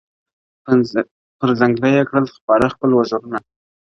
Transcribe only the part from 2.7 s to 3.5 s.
خپل وزرونه-